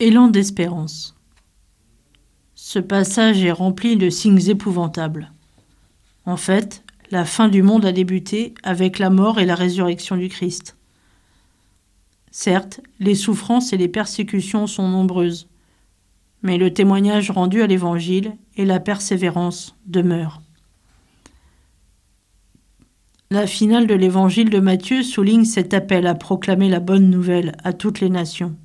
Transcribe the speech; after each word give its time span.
Élan 0.00 0.26
d'espérance. 0.26 1.14
Ce 2.56 2.80
passage 2.80 3.44
est 3.44 3.52
rempli 3.52 3.96
de 3.96 4.10
signes 4.10 4.48
épouvantables. 4.48 5.30
En 6.26 6.36
fait, 6.36 6.82
la 7.12 7.24
fin 7.24 7.46
du 7.46 7.62
monde 7.62 7.84
a 7.84 7.92
débuté 7.92 8.54
avec 8.64 8.98
la 8.98 9.08
mort 9.08 9.38
et 9.38 9.46
la 9.46 9.54
résurrection 9.54 10.16
du 10.16 10.28
Christ. 10.28 10.76
Certes, 12.32 12.80
les 12.98 13.14
souffrances 13.14 13.72
et 13.72 13.76
les 13.76 13.86
persécutions 13.86 14.66
sont 14.66 14.88
nombreuses, 14.88 15.46
mais 16.42 16.58
le 16.58 16.74
témoignage 16.74 17.30
rendu 17.30 17.62
à 17.62 17.68
l'Évangile 17.68 18.36
et 18.56 18.64
la 18.64 18.80
persévérance 18.80 19.76
demeurent. 19.86 20.42
La 23.30 23.46
finale 23.46 23.86
de 23.86 23.94
l'Évangile 23.94 24.50
de 24.50 24.58
Matthieu 24.58 25.04
souligne 25.04 25.44
cet 25.44 25.72
appel 25.72 26.08
à 26.08 26.16
proclamer 26.16 26.68
la 26.68 26.80
bonne 26.80 27.10
nouvelle 27.10 27.52
à 27.62 27.72
toutes 27.72 28.00
les 28.00 28.10
nations 28.10 28.56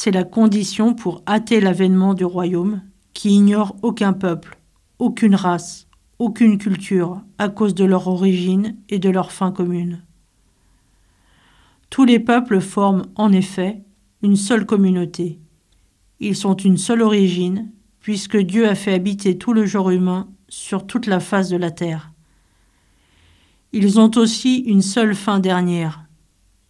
c'est 0.00 0.12
la 0.12 0.22
condition 0.22 0.94
pour 0.94 1.24
hâter 1.26 1.60
l'avènement 1.60 2.14
du 2.14 2.24
royaume 2.24 2.82
qui 3.14 3.30
ignore 3.30 3.74
aucun 3.82 4.12
peuple, 4.12 4.56
aucune 5.00 5.34
race, 5.34 5.88
aucune 6.20 6.56
culture 6.56 7.20
à 7.36 7.48
cause 7.48 7.74
de 7.74 7.84
leur 7.84 8.06
origine 8.06 8.76
et 8.88 9.00
de 9.00 9.10
leur 9.10 9.32
fin 9.32 9.50
commune. 9.50 10.04
Tous 11.90 12.04
les 12.04 12.20
peuples 12.20 12.60
forment 12.60 13.06
en 13.16 13.32
effet 13.32 13.82
une 14.22 14.36
seule 14.36 14.66
communauté. 14.66 15.40
Ils 16.20 16.36
sont 16.36 16.54
une 16.54 16.78
seule 16.78 17.02
origine, 17.02 17.72
puisque 17.98 18.36
Dieu 18.36 18.68
a 18.68 18.76
fait 18.76 18.94
habiter 18.94 19.36
tout 19.36 19.52
le 19.52 19.66
genre 19.66 19.90
humain 19.90 20.28
sur 20.48 20.86
toute 20.86 21.06
la 21.06 21.18
face 21.18 21.48
de 21.48 21.56
la 21.56 21.72
terre. 21.72 22.12
Ils 23.72 23.98
ont 23.98 24.12
aussi 24.14 24.58
une 24.58 24.82
seule 24.82 25.16
fin 25.16 25.40
dernière, 25.40 26.04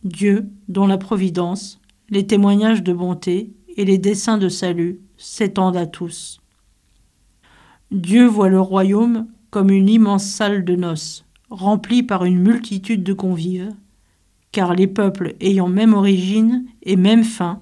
Dieu 0.02 0.48
dont 0.68 0.86
la 0.86 0.96
providence, 0.96 1.78
les 2.10 2.26
témoignages 2.26 2.82
de 2.82 2.92
bonté 2.92 3.52
et 3.76 3.84
les 3.84 3.98
desseins 3.98 4.38
de 4.38 4.48
salut 4.48 5.00
s'étendent 5.16 5.76
à 5.76 5.86
tous. 5.86 6.40
Dieu 7.90 8.26
voit 8.26 8.48
le 8.48 8.60
royaume 8.60 9.26
comme 9.50 9.70
une 9.70 9.88
immense 9.88 10.24
salle 10.24 10.64
de 10.64 10.76
noces, 10.76 11.24
remplie 11.50 12.02
par 12.02 12.24
une 12.24 12.40
multitude 12.40 13.02
de 13.02 13.12
convives, 13.12 13.72
car 14.52 14.74
les 14.74 14.86
peuples 14.86 15.34
ayant 15.40 15.68
même 15.68 15.94
origine 15.94 16.66
et 16.82 16.96
même 16.96 17.24
fin 17.24 17.60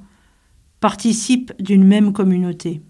participent 0.80 1.52
d'une 1.60 1.84
même 1.84 2.12
communauté. 2.12 2.80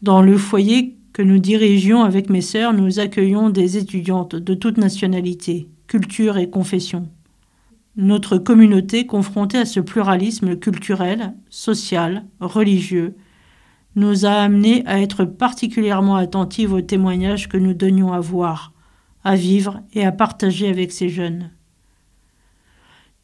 Dans 0.00 0.22
le 0.22 0.36
foyer 0.36 0.96
que 1.12 1.22
nous 1.22 1.38
dirigions 1.38 2.02
avec 2.02 2.30
mes 2.30 2.40
sœurs, 2.40 2.72
nous 2.72 2.98
accueillons 2.98 3.50
des 3.50 3.76
étudiantes 3.76 4.34
de 4.34 4.54
toute 4.54 4.78
nationalité, 4.78 5.68
culture 5.86 6.38
et 6.38 6.50
confession. 6.50 7.08
Notre 7.96 8.38
communauté, 8.38 9.06
confrontée 9.06 9.58
à 9.58 9.66
ce 9.66 9.78
pluralisme 9.78 10.56
culturel, 10.56 11.34
social, 11.50 12.24
religieux, 12.40 13.16
nous 13.96 14.24
a 14.24 14.30
amenés 14.30 14.82
à 14.86 15.00
être 15.00 15.26
particulièrement 15.26 16.16
attentifs 16.16 16.72
aux 16.72 16.80
témoignages 16.80 17.50
que 17.50 17.58
nous 17.58 17.74
donnions 17.74 18.12
à 18.12 18.20
voir, 18.20 18.72
à 19.24 19.36
vivre 19.36 19.82
et 19.92 20.06
à 20.06 20.12
partager 20.12 20.68
avec 20.68 20.90
ces 20.90 21.10
jeunes. 21.10 21.50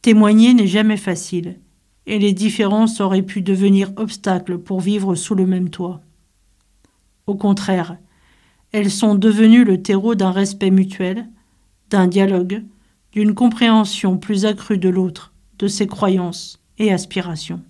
Témoigner 0.03 0.53
n'est 0.53 0.67
jamais 0.67 0.97
facile, 0.97 1.59
et 2.05 2.19
les 2.19 2.33
différences 2.33 3.01
auraient 3.01 3.23
pu 3.23 3.41
devenir 3.41 3.91
obstacles 3.95 4.59
pour 4.59 4.81
vivre 4.81 5.15
sous 5.15 5.33
le 5.33 5.47
même 5.47 5.69
toit. 5.69 6.01
Au 7.25 7.35
contraire, 7.35 7.97
elles 8.71 8.91
sont 8.91 9.15
devenues 9.15 9.63
le 9.63 9.81
terreau 9.81 10.13
d'un 10.13 10.31
respect 10.31 10.69
mutuel, 10.69 11.27
d'un 11.89 12.05
dialogue, 12.05 12.63
d'une 13.19 13.35
compréhension 13.35 14.15
plus 14.15 14.45
accrue 14.45 14.77
de 14.77 14.87
l'autre, 14.87 15.33
de 15.57 15.67
ses 15.67 15.87
croyances 15.87 16.63
et 16.77 16.93
aspirations. 16.93 17.61